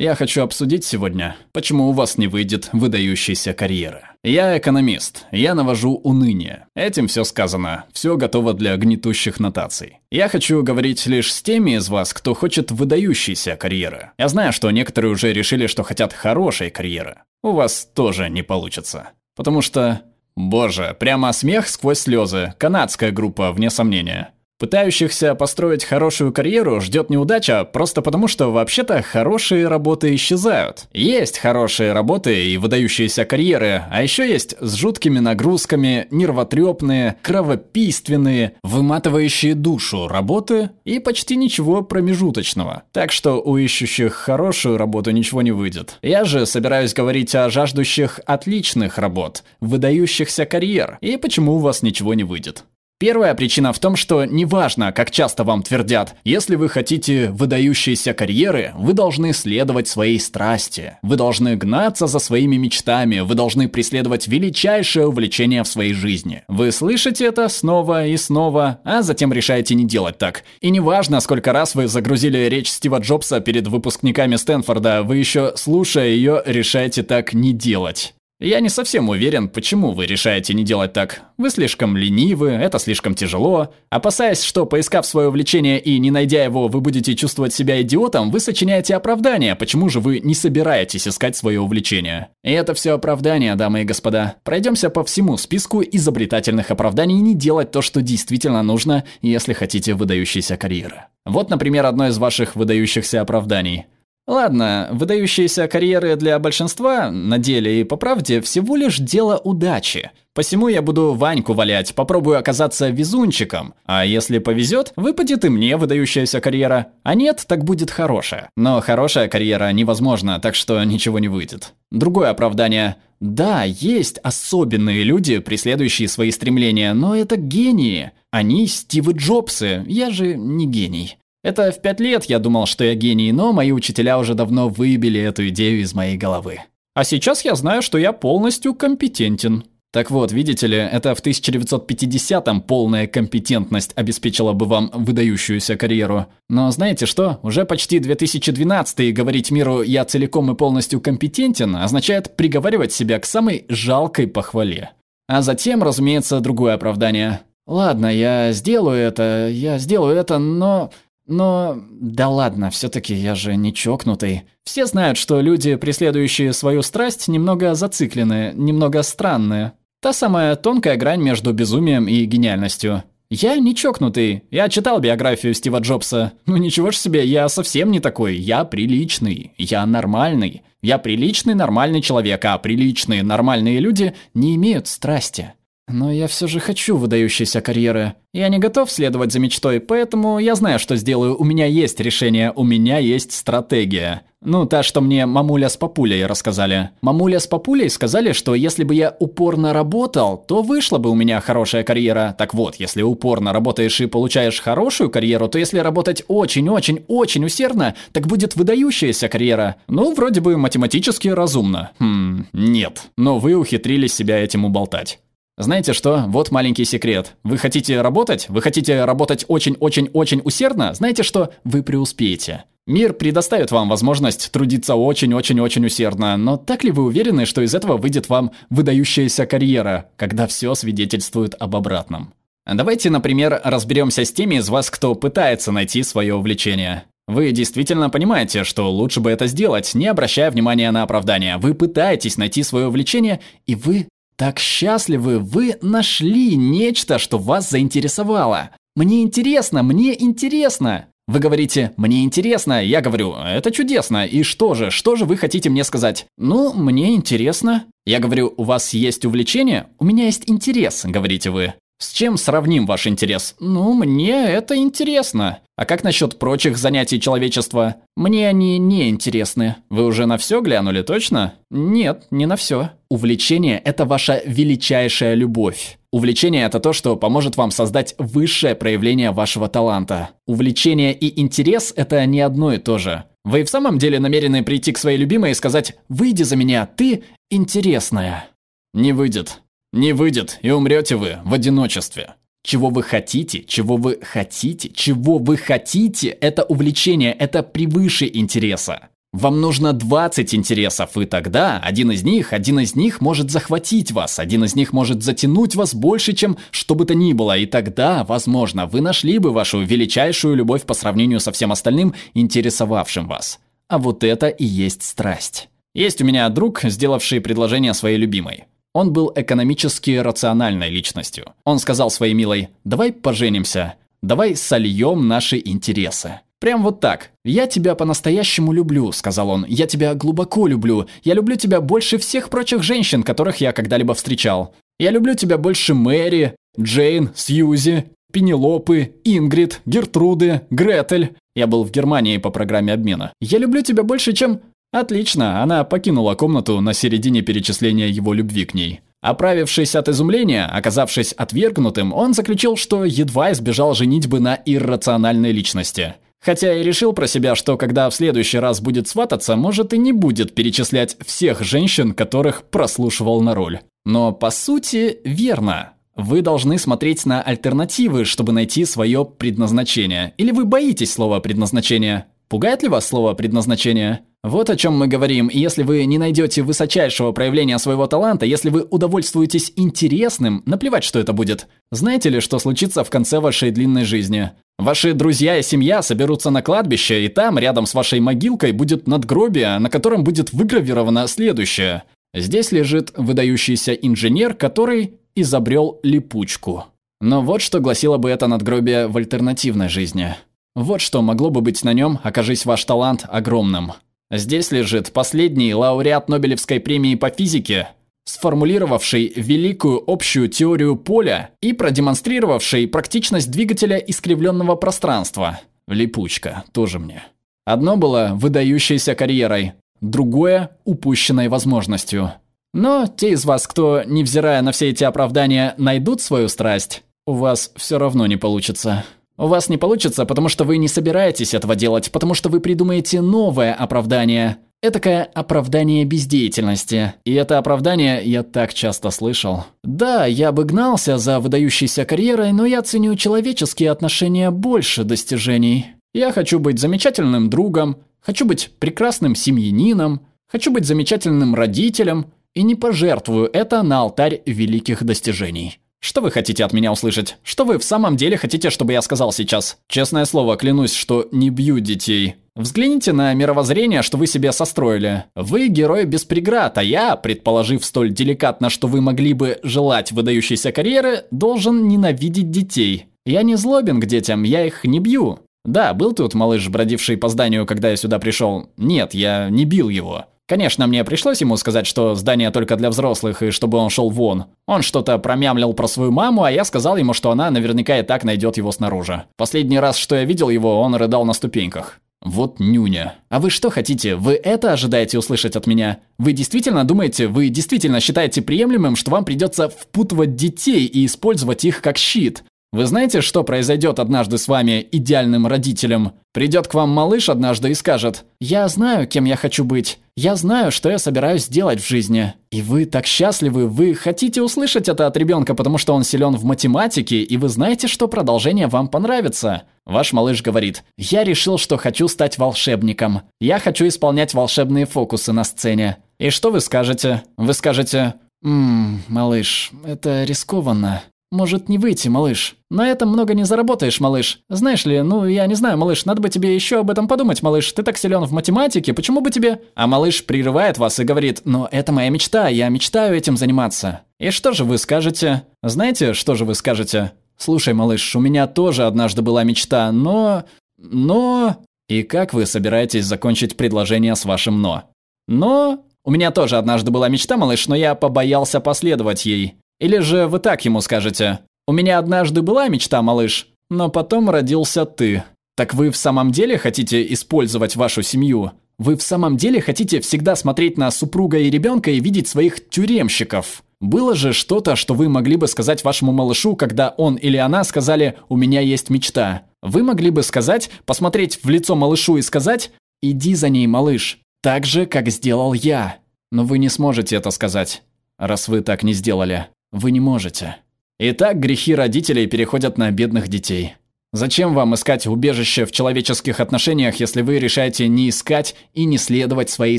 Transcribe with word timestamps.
Я 0.00 0.14
хочу 0.14 0.42
обсудить 0.42 0.82
сегодня, 0.86 1.36
почему 1.52 1.90
у 1.90 1.92
вас 1.92 2.16
не 2.16 2.26
выйдет 2.26 2.70
выдающаяся 2.72 3.52
карьера. 3.52 4.12
Я 4.22 4.56
экономист, 4.56 5.26
я 5.30 5.54
навожу 5.54 5.92
уныние. 5.92 6.68
Этим 6.74 7.06
все 7.06 7.22
сказано, 7.22 7.84
все 7.92 8.16
готово 8.16 8.54
для 8.54 8.74
гнетущих 8.78 9.38
нотаций. 9.40 9.98
Я 10.10 10.30
хочу 10.30 10.62
говорить 10.62 11.04
лишь 11.04 11.30
с 11.30 11.42
теми 11.42 11.76
из 11.76 11.90
вас, 11.90 12.14
кто 12.14 12.32
хочет 12.32 12.70
выдающейся 12.70 13.56
карьеры. 13.56 14.12
Я 14.16 14.28
знаю, 14.28 14.54
что 14.54 14.70
некоторые 14.70 15.12
уже 15.12 15.34
решили, 15.34 15.66
что 15.66 15.82
хотят 15.82 16.14
хорошей 16.14 16.70
карьеры. 16.70 17.18
У 17.42 17.52
вас 17.52 17.84
тоже 17.84 18.30
не 18.30 18.40
получится. 18.40 19.10
Потому 19.36 19.60
что... 19.60 20.00
Боже, 20.34 20.96
прямо 20.98 21.30
смех 21.34 21.68
сквозь 21.68 21.98
слезы. 21.98 22.54
Канадская 22.56 23.10
группа, 23.10 23.52
вне 23.52 23.68
сомнения. 23.68 24.32
Пытающихся 24.60 25.34
построить 25.34 25.86
хорошую 25.86 26.34
карьеру 26.34 26.82
ждет 26.82 27.08
неудача 27.08 27.64
просто 27.64 28.02
потому, 28.02 28.28
что 28.28 28.52
вообще-то 28.52 29.00
хорошие 29.00 29.66
работы 29.68 30.14
исчезают. 30.14 30.84
Есть 30.92 31.38
хорошие 31.38 31.94
работы 31.94 32.44
и 32.44 32.58
выдающиеся 32.58 33.24
карьеры, 33.24 33.84
а 33.90 34.02
еще 34.02 34.28
есть 34.28 34.54
с 34.60 34.74
жуткими 34.74 35.18
нагрузками, 35.18 36.08
нервотрепные, 36.10 37.16
кровопийственные, 37.22 38.52
выматывающие 38.62 39.54
душу 39.54 40.08
работы 40.08 40.68
и 40.84 40.98
почти 40.98 41.36
ничего 41.36 41.80
промежуточного. 41.80 42.82
Так 42.92 43.12
что 43.12 43.40
у 43.40 43.56
ищущих 43.56 44.12
хорошую 44.12 44.76
работу 44.76 45.10
ничего 45.10 45.40
не 45.40 45.52
выйдет. 45.52 45.96
Я 46.02 46.26
же 46.26 46.44
собираюсь 46.44 46.92
говорить 46.92 47.34
о 47.34 47.48
жаждущих 47.48 48.20
отличных 48.26 48.98
работ, 48.98 49.42
выдающихся 49.60 50.44
карьер, 50.44 50.98
и 51.00 51.16
почему 51.16 51.54
у 51.54 51.58
вас 51.60 51.80
ничего 51.80 52.12
не 52.12 52.24
выйдет. 52.24 52.64
Первая 53.00 53.34
причина 53.34 53.72
в 53.72 53.78
том, 53.78 53.96
что 53.96 54.26
неважно, 54.26 54.92
как 54.92 55.10
часто 55.10 55.42
вам 55.42 55.62
твердят, 55.62 56.16
если 56.22 56.54
вы 56.54 56.68
хотите 56.68 57.30
выдающейся 57.30 58.12
карьеры, 58.12 58.72
вы 58.76 58.92
должны 58.92 59.32
следовать 59.32 59.88
своей 59.88 60.20
страсти, 60.20 60.98
вы 61.00 61.16
должны 61.16 61.56
гнаться 61.56 62.06
за 62.06 62.18
своими 62.18 62.56
мечтами, 62.56 63.20
вы 63.20 63.34
должны 63.34 63.70
преследовать 63.70 64.28
величайшее 64.28 65.06
увлечение 65.06 65.62
в 65.62 65.68
своей 65.68 65.94
жизни. 65.94 66.42
Вы 66.46 66.72
слышите 66.72 67.24
это 67.24 67.48
снова 67.48 68.06
и 68.06 68.18
снова, 68.18 68.80
а 68.84 69.00
затем 69.00 69.32
решаете 69.32 69.74
не 69.74 69.86
делать 69.86 70.18
так. 70.18 70.44
И 70.60 70.68
неважно, 70.68 71.20
сколько 71.20 71.54
раз 71.54 71.74
вы 71.74 71.88
загрузили 71.88 72.50
речь 72.50 72.68
Стива 72.68 72.98
Джобса 72.98 73.40
перед 73.40 73.66
выпускниками 73.66 74.36
Стэнфорда, 74.36 75.04
вы 75.04 75.16
еще, 75.16 75.54
слушая 75.56 76.08
ее, 76.08 76.42
решаете 76.44 77.02
так 77.02 77.32
не 77.32 77.54
делать. 77.54 78.12
Я 78.42 78.60
не 78.60 78.70
совсем 78.70 79.10
уверен, 79.10 79.50
почему 79.50 79.92
вы 79.92 80.06
решаете 80.06 80.54
не 80.54 80.64
делать 80.64 80.94
так. 80.94 81.20
Вы 81.36 81.50
слишком 81.50 81.94
ленивы, 81.94 82.48
это 82.48 82.78
слишком 82.78 83.14
тяжело. 83.14 83.74
Опасаясь, 83.90 84.42
что 84.42 84.64
поискав 84.64 85.04
свое 85.04 85.28
увлечение 85.28 85.78
и 85.78 85.98
не 85.98 86.10
найдя 86.10 86.42
его, 86.42 86.68
вы 86.68 86.80
будете 86.80 87.14
чувствовать 87.14 87.52
себя 87.52 87.82
идиотом, 87.82 88.30
вы 88.30 88.40
сочиняете 88.40 88.96
оправдание, 88.96 89.56
почему 89.56 89.90
же 89.90 90.00
вы 90.00 90.20
не 90.20 90.34
собираетесь 90.34 91.06
искать 91.06 91.36
свое 91.36 91.60
увлечение. 91.60 92.28
И 92.42 92.50
это 92.50 92.72
все 92.72 92.94
оправдание, 92.94 93.56
дамы 93.56 93.82
и 93.82 93.84
господа. 93.84 94.36
Пройдемся 94.42 94.88
по 94.88 95.04
всему 95.04 95.36
списку 95.36 95.82
изобретательных 95.82 96.70
оправданий 96.70 97.20
не 97.20 97.34
делать 97.34 97.70
то, 97.70 97.82
что 97.82 98.00
действительно 98.00 98.62
нужно, 98.62 99.04
если 99.20 99.52
хотите 99.52 99.92
выдающейся 99.92 100.56
карьеры. 100.56 101.04
Вот, 101.26 101.50
например, 101.50 101.84
одно 101.84 102.08
из 102.08 102.16
ваших 102.16 102.56
выдающихся 102.56 103.20
оправданий– 103.20 103.84
Ладно, 104.26 104.88
выдающиеся 104.92 105.66
карьеры 105.66 106.14
для 106.14 106.38
большинства, 106.38 107.10
на 107.10 107.38
деле 107.38 107.80
и 107.80 107.84
по 107.84 107.96
правде, 107.96 108.40
всего 108.40 108.76
лишь 108.76 108.98
дело 108.98 109.38
удачи. 109.42 110.12
Посему 110.34 110.68
я 110.68 110.82
буду 110.82 111.14
Ваньку 111.14 111.52
валять, 111.52 111.94
попробую 111.96 112.38
оказаться 112.38 112.88
везунчиком. 112.90 113.74
А 113.84 114.04
если 114.06 114.38
повезет, 114.38 114.92
выпадет 114.94 115.44
и 115.44 115.48
мне 115.48 115.76
выдающаяся 115.76 116.40
карьера. 116.40 116.92
А 117.02 117.16
нет, 117.16 117.44
так 117.48 117.64
будет 117.64 117.90
хорошая. 117.90 118.50
Но 118.56 118.80
хорошая 118.80 119.28
карьера 119.28 119.72
невозможна, 119.72 120.38
так 120.38 120.54
что 120.54 120.82
ничего 120.84 121.18
не 121.18 121.26
выйдет. 121.26 121.74
Другое 121.90 122.30
оправдание. 122.30 122.96
Да, 123.18 123.64
есть 123.64 124.18
особенные 124.22 125.02
люди, 125.02 125.40
преследующие 125.40 126.08
свои 126.08 126.30
стремления, 126.30 126.94
но 126.94 127.16
это 127.16 127.36
гении. 127.36 128.12
Они 128.30 128.68
Стивы 128.68 129.12
Джобсы, 129.14 129.84
я 129.88 130.10
же 130.10 130.36
не 130.36 130.66
гений. 130.66 131.18
Это 131.42 131.72
в 131.72 131.80
пять 131.80 132.00
лет 132.00 132.24
я 132.24 132.38
думал, 132.38 132.66
что 132.66 132.84
я 132.84 132.94
гений, 132.94 133.32
но 133.32 133.52
мои 133.52 133.72
учителя 133.72 134.18
уже 134.18 134.34
давно 134.34 134.68
выбили 134.68 135.20
эту 135.20 135.48
идею 135.48 135.80
из 135.80 135.94
моей 135.94 136.16
головы. 136.18 136.60
А 136.94 137.04
сейчас 137.04 137.44
я 137.44 137.54
знаю, 137.54 137.82
что 137.82 137.96
я 137.96 138.12
полностью 138.12 138.74
компетентен. 138.74 139.64
Так 139.92 140.10
вот, 140.12 140.30
видите 140.30 140.68
ли, 140.68 140.76
это 140.76 141.16
в 141.16 141.22
1950-м 141.22 142.60
полная 142.60 143.08
компетентность 143.08 143.92
обеспечила 143.96 144.52
бы 144.52 144.66
вам 144.66 144.90
выдающуюся 144.94 145.76
карьеру. 145.76 146.26
Но 146.48 146.70
знаете 146.70 147.06
что? 147.06 147.40
Уже 147.42 147.64
почти 147.64 147.98
2012 147.98 149.00
и 149.00 149.12
говорить 149.12 149.50
миру 149.50 149.82
«я 149.82 150.04
целиком 150.04 150.52
и 150.52 150.54
полностью 150.54 151.00
компетентен» 151.00 151.74
означает 151.74 152.36
приговаривать 152.36 152.92
себя 152.92 153.18
к 153.18 153.24
самой 153.24 153.64
жалкой 153.68 154.28
похвале. 154.28 154.90
А 155.26 155.42
затем, 155.42 155.82
разумеется, 155.82 156.38
другое 156.38 156.74
оправдание. 156.74 157.40
Ладно, 157.66 158.06
я 158.06 158.52
сделаю 158.52 159.00
это, 159.00 159.48
я 159.50 159.78
сделаю 159.78 160.16
это, 160.16 160.38
но 160.38 160.92
но 161.30 161.78
да 161.90 162.28
ладно, 162.28 162.70
все-таки 162.70 163.14
я 163.14 163.34
же 163.34 163.56
не 163.56 163.72
чокнутый. 163.72 164.42
Все 164.64 164.86
знают, 164.86 165.16
что 165.16 165.40
люди, 165.40 165.76
преследующие 165.76 166.52
свою 166.52 166.82
страсть, 166.82 167.28
немного 167.28 167.74
зациклены, 167.74 168.52
немного 168.54 169.02
странные. 169.02 169.72
Та 170.02 170.12
самая 170.12 170.56
тонкая 170.56 170.96
грань 170.96 171.22
между 171.22 171.52
безумием 171.52 172.08
и 172.08 172.24
гениальностью. 172.24 173.04
Я 173.30 173.56
не 173.58 173.76
чокнутый. 173.76 174.42
Я 174.50 174.68
читал 174.68 174.98
биографию 174.98 175.54
Стива 175.54 175.78
Джобса. 175.78 176.32
Ну 176.46 176.56
ничего 176.56 176.90
ж 176.90 176.96
себе, 176.96 177.24
я 177.24 177.48
совсем 177.48 177.92
не 177.92 178.00
такой. 178.00 178.36
Я 178.36 178.64
приличный. 178.64 179.52
Я 179.56 179.86
нормальный. 179.86 180.62
Я 180.82 180.98
приличный, 180.98 181.54
нормальный 181.54 182.02
человек, 182.02 182.44
а 182.44 182.58
приличные, 182.58 183.22
нормальные 183.22 183.78
люди 183.78 184.14
не 184.34 184.56
имеют 184.56 184.88
страсти. 184.88 185.52
Но 185.92 186.12
я 186.12 186.26
все 186.26 186.46
же 186.46 186.60
хочу 186.60 186.96
выдающейся 186.96 187.60
карьеры. 187.60 188.14
Я 188.32 188.48
не 188.48 188.58
готов 188.58 188.90
следовать 188.90 189.32
за 189.32 189.40
мечтой, 189.40 189.80
поэтому 189.80 190.38
я 190.38 190.54
знаю, 190.54 190.78
что 190.78 190.96
сделаю. 190.96 191.36
У 191.36 191.44
меня 191.44 191.66
есть 191.66 191.98
решение, 192.00 192.52
у 192.54 192.64
меня 192.64 192.98
есть 192.98 193.32
стратегия. 193.32 194.22
Ну, 194.42 194.64
та, 194.64 194.82
что 194.82 195.02
мне 195.02 195.26
мамуля 195.26 195.68
с 195.68 195.76
папулей 195.76 196.24
рассказали. 196.24 196.90
Мамуля 197.02 197.40
с 197.40 197.46
папулей 197.46 197.90
сказали, 197.90 198.32
что 198.32 198.54
если 198.54 198.84
бы 198.84 198.94
я 198.94 199.14
упорно 199.18 199.74
работал, 199.74 200.38
то 200.38 200.62
вышла 200.62 200.96
бы 200.96 201.10
у 201.10 201.14
меня 201.14 201.40
хорошая 201.40 201.82
карьера. 201.82 202.34
Так 202.38 202.54
вот, 202.54 202.76
если 202.76 203.02
упорно 203.02 203.52
работаешь 203.52 204.00
и 204.00 204.06
получаешь 204.06 204.60
хорошую 204.60 205.10
карьеру, 205.10 205.48
то 205.48 205.58
если 205.58 205.78
работать 205.78 206.22
очень-очень-очень 206.26 207.44
усердно, 207.44 207.94
так 208.12 208.26
будет 208.26 208.56
выдающаяся 208.56 209.28
карьера. 209.28 209.76
Ну, 209.88 210.14
вроде 210.14 210.40
бы 210.40 210.56
математически 210.56 211.28
разумно. 211.28 211.90
Хм, 211.98 212.46
нет. 212.54 213.10
Но 213.18 213.38
вы 213.38 213.54
ухитрились 213.54 214.14
себя 214.14 214.38
этим 214.38 214.64
уболтать. 214.64 215.18
Знаете 215.62 215.92
что? 215.92 216.24
Вот 216.28 216.50
маленький 216.50 216.86
секрет. 216.86 217.36
Вы 217.44 217.58
хотите 217.58 218.00
работать? 218.00 218.46
Вы 218.48 218.62
хотите 218.62 219.04
работать 219.04 219.44
очень-очень-очень 219.46 220.40
усердно? 220.42 220.94
Знаете 220.94 221.22
что? 221.22 221.50
Вы 221.64 221.82
преуспеете. 221.82 222.64
Мир 222.86 223.12
предоставит 223.12 223.70
вам 223.70 223.90
возможность 223.90 224.50
трудиться 224.52 224.94
очень-очень-очень 224.94 225.84
усердно, 225.84 226.36
но 226.38 226.56
так 226.56 226.82
ли 226.82 226.90
вы 226.90 227.04
уверены, 227.04 227.44
что 227.44 227.60
из 227.60 227.74
этого 227.74 227.98
выйдет 227.98 228.30
вам 228.30 228.52
выдающаяся 228.70 229.44
карьера, 229.44 230.08
когда 230.16 230.46
все 230.46 230.74
свидетельствует 230.74 231.54
об 231.58 231.76
обратном? 231.76 232.32
Давайте, 232.64 233.10
например, 233.10 233.60
разберемся 233.62 234.24
с 234.24 234.32
теми 234.32 234.54
из 234.56 234.70
вас, 234.70 234.90
кто 234.90 235.14
пытается 235.14 235.72
найти 235.72 236.02
свое 236.02 236.34
увлечение. 236.34 237.04
Вы 237.28 237.52
действительно 237.52 238.08
понимаете, 238.08 238.64
что 238.64 238.90
лучше 238.90 239.20
бы 239.20 239.30
это 239.30 239.46
сделать, 239.46 239.94
не 239.94 240.06
обращая 240.06 240.50
внимания 240.50 240.90
на 240.90 241.02
оправдания. 241.02 241.58
Вы 241.58 241.74
пытаетесь 241.74 242.38
найти 242.38 242.62
свое 242.62 242.88
увлечение, 242.88 243.40
и 243.66 243.74
вы 243.74 244.08
так 244.40 244.58
счастливы, 244.58 245.38
вы 245.38 245.76
нашли 245.82 246.56
нечто, 246.56 247.18
что 247.18 247.36
вас 247.36 247.68
заинтересовало. 247.68 248.70
Мне 248.96 249.20
интересно, 249.20 249.82
мне 249.82 250.18
интересно. 250.18 251.08
Вы 251.28 251.40
говорите, 251.40 251.92
мне 251.98 252.24
интересно, 252.24 252.82
я 252.82 253.02
говорю, 253.02 253.34
это 253.34 253.70
чудесно, 253.70 254.24
и 254.24 254.42
что 254.42 254.72
же, 254.72 254.90
что 254.90 255.14
же 255.14 255.26
вы 255.26 255.36
хотите 255.36 255.68
мне 255.68 255.84
сказать? 255.84 256.24
Ну, 256.38 256.72
мне 256.72 257.14
интересно. 257.14 257.84
Я 258.06 258.18
говорю, 258.18 258.54
у 258.56 258.64
вас 258.64 258.94
есть 258.94 259.26
увлечение? 259.26 259.88
У 259.98 260.06
меня 260.06 260.24
есть 260.24 260.48
интерес, 260.48 261.04
говорите 261.04 261.50
вы. 261.50 261.74
С 262.02 262.12
чем 262.12 262.38
сравним 262.38 262.86
ваш 262.86 263.06
интерес? 263.06 263.54
Ну, 263.60 263.92
мне 263.92 264.32
это 264.32 264.74
интересно. 264.74 265.58
А 265.76 265.84
как 265.84 266.02
насчет 266.02 266.38
прочих 266.38 266.78
занятий 266.78 267.20
человечества? 267.20 267.96
Мне 268.16 268.48
они 268.48 268.78
не 268.78 269.10
интересны. 269.10 269.76
Вы 269.90 270.06
уже 270.06 270.24
на 270.24 270.38
все 270.38 270.62
глянули, 270.62 271.02
точно? 271.02 271.54
Нет, 271.70 272.26
не 272.30 272.46
на 272.46 272.56
все. 272.56 272.92
Увлечение– 273.10 273.78
это 273.84 274.06
ваша 274.06 274.42
величайшая 274.46 275.34
любовь. 275.34 275.98
Увлечение– 276.10 276.64
это 276.66 276.80
то, 276.80 276.94
что 276.94 277.16
поможет 277.16 277.58
вам 277.58 277.70
создать 277.70 278.14
высшее 278.16 278.74
проявление 278.74 279.30
вашего 279.32 279.68
таланта. 279.68 280.30
Увлечение 280.46 281.12
и 281.12 281.38
интерес– 281.38 281.92
это 281.96 282.24
не 282.24 282.40
одно 282.40 282.72
и 282.72 282.78
то 282.78 282.96
же. 282.96 283.24
Вы 283.44 283.64
в 283.64 283.68
самом 283.68 283.98
деле 283.98 284.18
намерены 284.20 284.64
прийти 284.64 284.92
к 284.92 284.98
своей 284.98 285.18
любимой 285.18 285.50
и 285.50 285.54
сказать 285.54 285.96
«Выйди 286.08 286.44
за 286.44 286.56
меня, 286.56 286.86
ты 286.86 287.24
интересная». 287.50 288.48
Не 288.94 289.12
выйдет. 289.12 289.60
Не 289.92 290.12
выйдет, 290.12 290.60
и 290.62 290.70
умрете 290.70 291.16
вы 291.16 291.38
в 291.44 291.52
одиночестве. 291.52 292.34
Чего 292.62 292.90
вы 292.90 293.02
хотите, 293.02 293.64
чего 293.64 293.96
вы 293.96 294.20
хотите, 294.22 294.88
чего 294.90 295.38
вы 295.38 295.56
хотите, 295.56 296.28
это 296.28 296.62
увлечение, 296.62 297.32
это 297.32 297.64
превыше 297.64 298.30
интереса. 298.32 299.08
Вам 299.32 299.60
нужно 299.60 299.92
20 299.92 300.54
интересов, 300.54 301.16
и 301.16 301.24
тогда 301.24 301.78
один 301.78 302.12
из 302.12 302.22
них, 302.22 302.52
один 302.52 302.78
из 302.78 302.94
них 302.94 303.20
может 303.20 303.50
захватить 303.50 304.12
вас, 304.12 304.38
один 304.38 304.62
из 304.62 304.76
них 304.76 304.92
может 304.92 305.24
затянуть 305.24 305.74
вас 305.74 305.92
больше, 305.94 306.34
чем 306.34 306.56
что 306.70 306.94
бы 306.94 307.04
то 307.04 307.14
ни 307.14 307.32
было, 307.32 307.56
и 307.56 307.66
тогда, 307.66 308.22
возможно, 308.22 308.86
вы 308.86 309.00
нашли 309.00 309.38
бы 309.38 309.50
вашу 309.50 309.80
величайшую 309.80 310.54
любовь 310.54 310.82
по 310.82 310.94
сравнению 310.94 311.40
со 311.40 311.50
всем 311.50 311.72
остальным, 311.72 312.14
интересовавшим 312.34 313.26
вас. 313.26 313.58
А 313.88 313.98
вот 313.98 314.22
это 314.22 314.46
и 314.46 314.64
есть 314.64 315.02
страсть. 315.02 315.68
Есть 315.94 316.20
у 316.22 316.24
меня 316.24 316.48
друг, 316.48 316.82
сделавший 316.82 317.40
предложение 317.40 317.94
своей 317.94 318.18
любимой. 318.18 318.66
Он 318.92 319.12
был 319.12 319.32
экономически 319.34 320.16
рациональной 320.16 320.90
личностью. 320.90 321.52
Он 321.64 321.78
сказал 321.78 322.10
своей 322.10 322.34
милой 322.34 322.70
«давай 322.84 323.12
поженимся, 323.12 323.94
давай 324.22 324.56
сольем 324.56 325.28
наши 325.28 325.60
интересы». 325.64 326.40
Прям 326.60 326.82
вот 326.82 327.00
так. 327.00 327.30
«Я 327.42 327.66
тебя 327.66 327.94
по-настоящему 327.94 328.72
люблю»,— 328.72 329.12
сказал 329.12 329.48
он. 329.48 329.64
«Я 329.66 329.86
тебя 329.86 330.14
глубоко 330.14 330.66
люблю. 330.66 331.06
Я 331.22 331.32
люблю 331.32 331.56
тебя 331.56 331.80
больше 331.80 332.18
всех 332.18 332.50
прочих 332.50 332.82
женщин, 332.82 333.22
которых 333.22 333.62
я 333.62 333.72
когда-либо 333.72 334.12
встречал. 334.12 334.74
Я 334.98 335.10
люблю 335.10 335.34
тебя 335.34 335.56
больше 335.56 335.94
Мэри, 335.94 336.56
Джейн, 336.78 337.30
Сьюзи, 337.34 338.10
Пенелопы, 338.30 339.14
Ингрид, 339.24 339.80
Гертруды, 339.86 340.62
Гретель. 340.68 341.34
Я 341.56 341.66
был 341.66 341.84
в 341.84 341.90
Германии 341.90 342.36
по 342.36 342.50
программе 342.50 342.92
обмена. 342.92 343.32
Я 343.40 343.58
люблю 343.58 343.82
тебя 343.82 344.02
больше, 344.02 344.34
чем... 344.34 344.60
Отлично, 344.92 345.62
она 345.62 345.84
покинула 345.84 346.34
комнату 346.34 346.80
на 346.80 346.94
середине 346.94 347.42
перечисления 347.42 348.08
его 348.08 348.32
любви 348.32 348.64
к 348.64 348.74
ней. 348.74 349.00
Оправившись 349.20 349.94
от 349.94 350.08
изумления, 350.08 350.64
оказавшись 350.64 351.32
отвергнутым, 351.32 352.12
он 352.12 352.34
заключил, 352.34 352.76
что 352.76 353.04
едва 353.04 353.52
избежал 353.52 353.94
женитьбы 353.94 354.40
на 354.40 354.54
иррациональной 354.64 355.52
личности. 355.52 356.14
Хотя 356.42 356.74
и 356.74 356.82
решил 356.82 357.12
про 357.12 357.26
себя, 357.26 357.54
что 357.54 357.76
когда 357.76 358.08
в 358.08 358.14
следующий 358.14 358.58
раз 358.58 358.80
будет 358.80 359.08
свататься, 359.08 359.56
может 359.56 359.92
и 359.92 359.98
не 359.98 360.12
будет 360.12 360.54
перечислять 360.54 361.16
всех 361.24 361.62
женщин, 361.62 362.14
которых 362.14 362.64
прослушивал 362.64 363.42
на 363.42 363.54
роль. 363.54 363.80
Но 364.06 364.32
по 364.32 364.50
сути 364.50 365.18
верно. 365.24 365.92
Вы 366.16 366.40
должны 366.40 366.78
смотреть 366.78 367.26
на 367.26 367.42
альтернативы, 367.42 368.24
чтобы 368.24 368.52
найти 368.52 368.86
свое 368.86 369.24
предназначение. 369.24 370.32
Или 370.38 370.50
вы 370.50 370.64
боитесь 370.64 371.12
слова 371.12 371.40
«предназначение»? 371.40 372.26
Пугает 372.48 372.82
ли 372.82 372.88
вас 372.88 373.06
слово 373.06 373.34
«предназначение»? 373.34 374.20
Вот 374.42 374.70
о 374.70 374.76
чем 374.76 374.96
мы 374.96 375.06
говорим. 375.06 375.50
Если 375.52 375.82
вы 375.82 376.04
не 376.06 376.16
найдете 376.16 376.62
высочайшего 376.62 377.32
проявления 377.32 377.78
своего 377.78 378.06
таланта, 378.06 378.46
если 378.46 378.70
вы 378.70 378.86
удовольствуетесь 378.88 379.72
интересным, 379.76 380.62
наплевать, 380.64 381.04
что 381.04 381.18
это 381.18 381.34
будет. 381.34 381.66
Знаете 381.90 382.30
ли, 382.30 382.40
что 382.40 382.58
случится 382.58 383.04
в 383.04 383.10
конце 383.10 383.38
вашей 383.38 383.70
длинной 383.70 384.04
жизни? 384.04 384.52
Ваши 384.78 385.12
друзья 385.12 385.58
и 385.58 385.62
семья 385.62 386.00
соберутся 386.00 386.48
на 386.48 386.62
кладбище, 386.62 387.22
и 387.22 387.28
там, 387.28 387.58
рядом 387.58 387.84
с 387.84 387.92
вашей 387.92 388.18
могилкой, 388.20 388.72
будет 388.72 389.06
надгробие, 389.06 389.78
на 389.78 389.90
котором 389.90 390.24
будет 390.24 390.54
выгравировано 390.54 391.26
следующее. 391.26 392.04
Здесь 392.32 392.72
лежит 392.72 393.12
выдающийся 393.14 393.92
инженер, 393.92 394.54
который 394.54 395.18
изобрел 395.34 396.00
липучку. 396.02 396.86
Но 397.20 397.42
вот 397.42 397.60
что 397.60 397.80
гласило 397.80 398.16
бы 398.16 398.30
это 398.30 398.46
надгробие 398.46 399.06
в 399.08 399.18
альтернативной 399.18 399.90
жизни. 399.90 400.34
Вот 400.74 401.02
что 401.02 401.20
могло 401.20 401.50
бы 401.50 401.60
быть 401.60 401.84
на 401.84 401.92
нем, 401.92 402.18
окажись 402.22 402.64
ваш 402.64 402.82
талант 402.86 403.26
огромным. 403.28 403.92
Здесь 404.32 404.70
лежит 404.70 405.12
последний 405.12 405.74
лауреат 405.74 406.28
Нобелевской 406.28 406.78
премии 406.78 407.16
по 407.16 407.30
физике, 407.30 407.88
сформулировавший 408.24 409.32
великую 409.34 410.02
общую 410.06 410.48
теорию 410.48 410.94
поля 410.96 411.50
и 411.60 411.72
продемонстрировавший 411.72 412.86
практичность 412.86 413.50
двигателя 413.50 413.96
искривленного 413.96 414.76
пространства. 414.76 415.60
Липучка, 415.88 416.62
тоже 416.72 417.00
мне. 417.00 417.24
Одно 417.64 417.96
было 417.96 418.30
выдающейся 418.34 419.16
карьерой, 419.16 419.72
другое– 420.00 420.70
упущенной 420.84 421.48
возможностью. 421.48 422.32
Но 422.72 423.08
те 423.08 423.30
из 423.30 423.44
вас, 423.44 423.66
кто, 423.66 424.04
невзирая 424.04 424.62
на 424.62 424.70
все 424.70 424.90
эти 424.90 425.02
оправдания, 425.02 425.74
найдут 425.76 426.20
свою 426.20 426.48
страсть, 426.48 427.02
у 427.26 427.32
вас 427.32 427.72
все 427.76 427.98
равно 427.98 428.26
не 428.28 428.36
получится. 428.36 429.04
У 429.40 429.46
вас 429.46 429.70
не 429.70 429.78
получится, 429.78 430.26
потому 430.26 430.50
что 430.50 430.64
вы 430.64 430.76
не 430.76 430.86
собираетесь 430.86 431.54
этого 431.54 431.74
делать, 431.74 432.12
потому 432.12 432.34
что 432.34 432.50
вы 432.50 432.60
придумаете 432.60 433.22
новое 433.22 433.72
оправдание– 433.72 434.58
Этакое 434.82 435.24
оправдание 435.34 436.06
бездеятельности. 436.06 437.12
И 437.26 437.34
это 437.34 437.58
оправдание 437.58 438.22
я 438.24 438.42
так 438.42 438.72
часто 438.72 439.10
слышал. 439.10 439.66
Да, 439.84 440.24
я 440.24 440.52
бы 440.52 440.64
гнался 440.64 441.18
за 441.18 441.38
выдающейся 441.38 442.06
карьерой, 442.06 442.52
но 442.52 442.64
я 442.64 442.80
ценю 442.80 443.14
человеческие 443.14 443.90
отношения 443.90 444.50
больше 444.50 445.04
достижений. 445.04 445.88
Я 446.14 446.32
хочу 446.32 446.58
быть 446.58 446.78
замечательным 446.78 447.50
другом, 447.50 447.98
хочу 448.22 448.46
быть 448.46 448.70
прекрасным 448.78 449.34
семьянином, 449.34 450.22
хочу 450.48 450.72
быть 450.72 450.86
замечательным 450.86 451.54
родителем 451.54 452.32
и 452.54 452.62
не 452.62 452.74
пожертвую 452.74 453.50
это 453.52 453.82
на 453.82 454.00
алтарь 454.00 454.40
великих 454.46 455.04
достижений. 455.04 455.78
Что 456.00 456.22
вы 456.22 456.30
хотите 456.30 456.64
от 456.64 456.72
меня 456.72 456.90
услышать? 456.90 457.36
Что 457.42 457.64
вы 457.64 457.78
в 457.78 457.84
самом 457.84 458.16
деле 458.16 458.38
хотите, 458.38 458.70
чтобы 458.70 458.94
я 458.94 459.02
сказал 459.02 459.32
сейчас? 459.32 459.76
Честное 459.86 460.24
слово, 460.24 460.56
клянусь, 460.56 460.94
что 460.94 461.28
не 461.30 461.50
бью 461.50 461.78
детей. 461.78 462.36
Взгляните 462.56 463.12
на 463.12 463.32
мировоззрение, 463.34 464.00
что 464.00 464.16
вы 464.16 464.26
себе 464.26 464.52
состроили. 464.52 465.24
Вы 465.34 465.68
герой 465.68 466.06
без 466.06 466.24
преград, 466.24 466.78
а 466.78 466.82
я, 466.82 467.16
предположив 467.16 467.84
столь 467.84 468.12
деликатно, 468.12 468.70
что 468.70 468.88
вы 468.88 469.02
могли 469.02 469.34
бы 469.34 469.60
желать 469.62 470.10
выдающейся 470.10 470.72
карьеры, 470.72 471.24
должен 471.30 471.86
ненавидеть 471.86 472.50
детей. 472.50 473.06
Я 473.26 473.42
не 473.42 473.56
злобен 473.56 474.00
к 474.00 474.06
детям, 474.06 474.42
я 474.42 474.66
их 474.66 474.84
не 474.84 475.00
бью. 475.00 475.40
Да, 475.66 475.92
был 475.92 476.12
тут 476.14 476.32
малыш, 476.32 476.68
бродивший 476.68 477.18
по 477.18 477.28
зданию, 477.28 477.66
когда 477.66 477.90
я 477.90 477.96
сюда 477.96 478.18
пришел. 478.18 478.70
Нет, 478.78 479.12
я 479.12 479.50
не 479.50 479.66
бил 479.66 479.90
его. 479.90 480.24
Конечно, 480.50 480.88
мне 480.88 481.04
пришлось 481.04 481.40
ему 481.40 481.56
сказать, 481.56 481.86
что 481.86 482.16
здание 482.16 482.50
только 482.50 482.74
для 482.74 482.90
взрослых 482.90 483.40
и 483.40 483.52
чтобы 483.52 483.78
он 483.78 483.88
шел 483.88 484.10
вон. 484.10 484.46
Он 484.66 484.82
что-то 484.82 485.16
промямлил 485.18 485.74
про 485.74 485.86
свою 485.86 486.10
маму, 486.10 486.42
а 486.42 486.50
я 486.50 486.64
сказал 486.64 486.96
ему, 486.96 487.14
что 487.14 487.30
она 487.30 487.52
наверняка 487.52 488.00
и 488.00 488.02
так 488.02 488.24
найдет 488.24 488.56
его 488.56 488.72
снаружи. 488.72 489.22
Последний 489.36 489.78
раз, 489.78 489.96
что 489.96 490.16
я 490.16 490.24
видел 490.24 490.48
его, 490.48 490.80
он 490.80 490.96
рыдал 490.96 491.24
на 491.24 491.34
ступеньках. 491.34 492.00
Вот 492.20 492.58
нюня. 492.58 493.14
А 493.28 493.38
вы 493.38 493.48
что 493.48 493.70
хотите? 493.70 494.16
Вы 494.16 494.32
это 494.32 494.72
ожидаете 494.72 495.18
услышать 495.18 495.54
от 495.54 495.68
меня? 495.68 496.00
Вы 496.18 496.32
действительно 496.32 496.82
думаете, 496.82 497.28
вы 497.28 497.48
действительно 497.48 498.00
считаете 498.00 498.42
приемлемым, 498.42 498.96
что 498.96 499.12
вам 499.12 499.24
придется 499.24 499.68
впутывать 499.68 500.34
детей 500.34 500.84
и 500.84 501.06
использовать 501.06 501.64
их 501.64 501.80
как 501.80 501.96
щит? 501.96 502.42
Вы 502.72 502.86
знаете, 502.86 503.20
что 503.20 503.42
произойдет 503.42 503.98
однажды 503.98 504.38
с 504.38 504.46
вами, 504.46 504.86
идеальным 504.92 505.48
родителем? 505.48 506.12
Придет 506.32 506.68
к 506.68 506.74
вам 506.74 506.90
малыш 506.90 507.28
однажды 507.28 507.70
и 507.70 507.74
скажет, 507.74 508.24
«Я 508.40 508.68
знаю, 508.68 509.08
кем 509.08 509.24
я 509.24 509.34
хочу 509.34 509.64
быть. 509.64 509.98
Я 510.16 510.36
знаю, 510.36 510.70
что 510.70 510.88
я 510.88 510.98
собираюсь 510.98 511.48
делать 511.48 511.80
в 511.80 511.88
жизни». 511.88 512.34
И 512.52 512.62
вы 512.62 512.84
так 512.84 513.06
счастливы, 513.06 513.66
вы 513.66 513.94
хотите 513.94 514.40
услышать 514.40 514.88
это 514.88 515.08
от 515.08 515.16
ребенка, 515.16 515.56
потому 515.56 515.78
что 515.78 515.94
он 515.94 516.04
силен 516.04 516.36
в 516.36 516.44
математике, 516.44 517.22
и 517.22 517.36
вы 517.36 517.48
знаете, 517.48 517.88
что 517.88 518.06
продолжение 518.06 518.68
вам 518.68 518.86
понравится. 518.86 519.64
Ваш 519.84 520.12
малыш 520.12 520.40
говорит, 520.40 520.84
«Я 520.96 521.24
решил, 521.24 521.58
что 521.58 521.76
хочу 521.76 522.06
стать 522.06 522.38
волшебником. 522.38 523.22
Я 523.40 523.58
хочу 523.58 523.88
исполнять 523.88 524.32
волшебные 524.32 524.86
фокусы 524.86 525.32
на 525.32 525.42
сцене». 525.42 525.96
И 526.20 526.30
что 526.30 526.52
вы 526.52 526.60
скажете? 526.60 527.24
Вы 527.36 527.52
скажете, 527.52 528.14
«Ммм, 528.42 529.02
малыш, 529.08 529.72
это 529.84 530.22
рискованно». 530.22 531.02
Может 531.32 531.68
не 531.68 531.78
выйти, 531.78 532.08
малыш. 532.08 532.56
На 532.70 532.88
этом 532.88 533.10
много 533.10 533.34
не 533.34 533.44
заработаешь, 533.44 534.00
малыш. 534.00 534.40
Знаешь 534.48 534.84
ли, 534.84 535.00
ну, 535.02 535.26
я 535.26 535.46
не 535.46 535.54
знаю, 535.54 535.78
малыш, 535.78 536.04
надо 536.04 536.20
бы 536.20 536.28
тебе 536.28 536.52
еще 536.52 536.80
об 536.80 536.90
этом 536.90 537.06
подумать, 537.06 537.40
малыш. 537.40 537.70
Ты 537.72 537.84
так 537.84 537.98
силен 537.98 538.24
в 538.24 538.32
математике, 538.32 538.92
почему 538.92 539.20
бы 539.20 539.30
тебе... 539.30 539.62
А 539.76 539.86
малыш 539.86 540.24
прерывает 540.24 540.78
вас 540.78 540.98
и 540.98 541.04
говорит, 541.04 541.42
но 541.44 541.68
это 541.70 541.92
моя 541.92 542.08
мечта, 542.08 542.48
я 542.48 542.68
мечтаю 542.68 543.16
этим 543.16 543.36
заниматься. 543.36 544.00
И 544.18 544.30
что 544.30 544.52
же 544.52 544.64
вы 544.64 544.76
скажете? 544.76 545.44
Знаете, 545.62 546.14
что 546.14 546.34
же 546.34 546.44
вы 546.44 546.56
скажете? 546.56 547.12
Слушай, 547.36 547.74
малыш, 547.74 548.16
у 548.16 548.20
меня 548.20 548.48
тоже 548.48 548.84
однажды 548.84 549.22
была 549.22 549.44
мечта, 549.44 549.92
но... 549.92 550.44
Но... 550.78 551.58
И 551.88 552.02
как 552.02 552.34
вы 552.34 552.44
собираетесь 552.44 553.04
закончить 553.04 553.56
предложение 553.56 554.16
с 554.16 554.24
вашим 554.24 554.60
«но»? 554.60 554.84
Но... 555.28 555.84
У 556.02 556.10
меня 556.10 556.30
тоже 556.30 556.56
однажды 556.56 556.90
была 556.90 557.08
мечта, 557.08 557.36
малыш, 557.36 557.68
но 557.68 557.76
я 557.76 557.94
побоялся 557.94 558.58
последовать 558.58 559.26
ей. 559.26 559.59
Или 559.80 559.98
же 559.98 560.26
вы 560.26 560.38
так 560.38 560.64
ему 560.64 560.80
скажете 560.80 561.40
«У 561.66 561.72
меня 561.72 561.98
однажды 561.98 562.42
была 562.42 562.68
мечта, 562.68 563.02
малыш, 563.02 563.48
но 563.70 563.88
потом 563.88 564.30
родился 564.30 564.84
ты». 564.84 565.24
Так 565.56 565.74
вы 565.74 565.90
в 565.90 565.96
самом 565.96 566.32
деле 566.32 566.56
хотите 566.56 567.12
использовать 567.12 567.76
вашу 567.76 568.02
семью? 568.02 568.52
Вы 568.78 568.96
в 568.96 569.02
самом 569.02 569.36
деле 569.36 569.60
хотите 569.60 570.00
всегда 570.00 570.34
смотреть 570.34 570.78
на 570.78 570.90
супруга 570.90 571.38
и 571.38 571.50
ребенка 571.50 571.90
и 571.90 572.00
видеть 572.00 572.28
своих 572.28 572.70
тюремщиков? 572.70 573.62
Было 573.78 574.14
же 574.14 574.32
что-то, 574.32 574.76
что 574.76 574.94
вы 574.94 575.08
могли 575.08 575.36
бы 575.36 575.46
сказать 575.48 575.84
вашему 575.84 576.12
малышу, 576.12 576.56
когда 576.56 576.90
он 576.90 577.16
или 577.16 577.36
она 577.36 577.64
сказали 577.64 578.16
«у 578.28 578.36
меня 578.36 578.60
есть 578.60 578.90
мечта». 578.90 579.42
Вы 579.62 579.82
могли 579.82 580.08
бы 580.08 580.22
сказать, 580.22 580.70
посмотреть 580.86 581.40
в 581.42 581.48
лицо 581.50 581.74
малышу 581.74 582.16
и 582.16 582.22
сказать 582.22 582.72
«иди 583.02 583.34
за 583.34 583.50
ней, 583.50 583.66
малыш», 583.66 584.18
так 584.42 584.64
же, 584.64 584.86
как 584.86 585.10
сделал 585.10 585.52
я. 585.52 585.96
Но 586.32 586.44
вы 586.44 586.58
не 586.58 586.70
сможете 586.70 587.16
это 587.16 587.30
сказать, 587.30 587.82
раз 588.18 588.48
вы 588.48 588.62
так 588.62 588.82
не 588.82 588.94
сделали. 588.94 589.48
Вы 589.72 589.90
не 589.90 590.00
можете. 590.00 590.56
Итак, 590.98 591.38
грехи 591.38 591.74
родителей 591.74 592.26
переходят 592.26 592.76
на 592.76 592.90
бедных 592.90 593.28
детей. 593.28 593.74
Зачем 594.12 594.54
вам 594.54 594.74
искать 594.74 595.06
убежище 595.06 595.64
в 595.64 595.72
человеческих 595.72 596.40
отношениях, 596.40 596.96
если 596.96 597.22
вы 597.22 597.38
решаете 597.38 597.86
не 597.86 598.08
искать 598.08 598.56
и 598.74 598.84
не 598.84 598.98
следовать 598.98 599.50
своей 599.50 599.78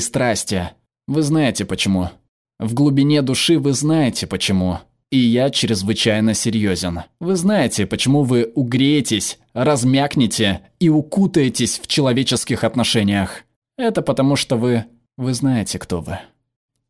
страсти? 0.00 0.70
Вы 1.06 1.22
знаете 1.22 1.66
почему. 1.66 2.08
В 2.58 2.72
глубине 2.72 3.20
души 3.20 3.58
вы 3.58 3.72
знаете 3.74 4.26
почему. 4.26 4.78
И 5.10 5.18
я 5.18 5.50
чрезвычайно 5.50 6.32
серьезен. 6.32 7.02
Вы 7.20 7.36
знаете, 7.36 7.84
почему 7.86 8.22
вы 8.22 8.50
угреетесь, 8.54 9.38
размякнете 9.52 10.62
и 10.80 10.88
укутаетесь 10.88 11.78
в 11.78 11.86
человеческих 11.86 12.64
отношениях. 12.64 13.42
Это 13.76 14.00
потому, 14.00 14.36
что 14.36 14.56
вы... 14.56 14.86
Вы 15.18 15.34
знаете, 15.34 15.78
кто 15.78 16.00
вы. 16.00 16.18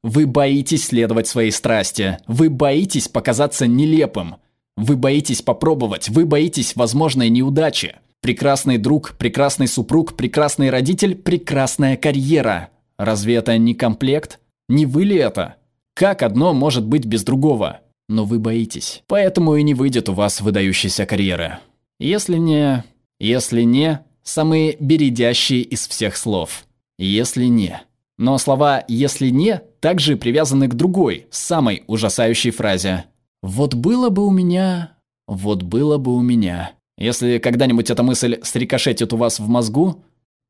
Вы 0.03 0.27
боитесь 0.27 0.87
следовать 0.87 1.27
своей 1.27 1.51
страсти. 1.51 2.19
Вы 2.27 2.51
боитесь 2.51 3.09
показаться 3.09 3.67
нелепым. 3.67 4.37
Вы 4.77 4.97
боитесь 4.97 5.43
попробовать. 5.43 6.09
Вы 6.09 6.25
боитесь 6.25 6.77
возможной 6.77 7.29
неудачи. 7.29 7.97
Прекрасный 8.21 8.79
друг, 8.79 9.17
прекрасный 9.19 9.69
супруг, 9.69 10.17
прекрасный 10.17 10.71
родитель, 10.71 11.15
прекрасная 11.15 11.97
карьера. 11.97 12.71
Разве 12.99 13.37
это 13.37 13.57
не 13.59 13.75
комплект? 13.75 14.41
Не 14.69 14.87
вы 14.87 15.05
ли 15.05 15.17
это? 15.17 15.57
Как 15.95 16.23
одно 16.23 16.55
может 16.55 16.87
быть 16.87 17.05
без 17.05 17.25
другого? 17.25 17.81
но 18.13 18.25
вы 18.25 18.39
боитесь. 18.39 19.03
Поэтому 19.09 19.57
и 19.57 19.63
не 19.63 19.75
выйдет 19.75 20.09
у 20.09 20.13
вас 20.13 20.41
выдающейся 20.41 21.07
карьеры. 21.07 21.59
Если 21.99 22.37
не... 22.37 22.85
Если 23.19 23.63
не... 23.63 24.01
Самые 24.25 24.77
бередящие 24.79 25.63
из 25.63 25.89
всех 25.89 26.17
слов. 26.17 26.65
Если 26.97 27.47
не. 27.47 27.83
Но 28.23 28.39
слова 28.39 28.85
«если 28.87 29.31
не» 29.31 29.61
также 29.81 30.17
привязаны 30.17 30.69
к 30.69 30.75
другой, 30.75 31.27
самой 31.33 31.83
ужасающей 31.89 32.53
фразе. 32.53 33.07
«Вот 33.43 33.75
было 33.75 34.11
бы 34.11 34.25
у 34.25 34.31
меня... 34.31 34.97
Вот 35.27 35.65
было 35.65 35.99
бы 35.99 36.15
у 36.15 36.21
меня...» 36.21 36.71
Если 36.97 37.39
когда-нибудь 37.39 37.91
эта 37.91 38.05
мысль 38.05 38.39
срикошетит 38.45 39.13
у 39.13 39.17
вас 39.17 39.41
в 39.41 39.49
мозгу, 39.49 40.05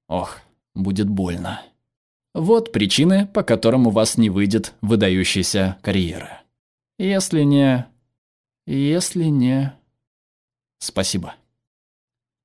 ох, 0.07 0.41
будет 0.75 1.09
больно. 1.09 1.63
Вот 2.35 2.73
причины, 2.73 3.27
по 3.27 3.43
которым 3.43 3.87
у 3.87 3.91
вас 3.91 4.19
не 4.19 4.29
выйдет 4.29 4.75
выдающаяся 4.83 5.79
карьера. 5.81 6.43
Если 6.99 7.43
не... 7.43 7.87
Если 8.67 9.25
не... 9.25 9.73
Спасибо. 10.79 11.37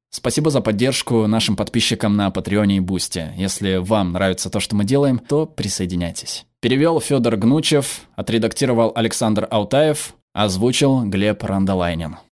Спасибо 0.10 0.50
за 0.50 0.62
поддержку 0.62 1.28
нашим 1.28 1.56
подписчикам 1.56 2.16
на 2.16 2.32
Патреоне 2.32 2.78
и 2.78 2.80
Бусте. 2.80 3.34
Если 3.38 3.78
вам 3.78 4.14
нравится 4.14 4.50
то, 4.50 4.60
что 4.60 4.76
мы 4.76 4.86
делаем, 4.86 5.20
то 5.20 5.46
присоединяйтесь. 5.46 6.46
Перевел 6.60 7.00
Федор 7.00 7.38
Гнучев, 7.38 8.02
отредактировал 8.16 8.92
Александр 8.96 9.48
Аутаев, 9.50 10.16
озвучил 10.34 11.04
Глеб 11.06 11.44
Рандолайнин. 11.44 12.18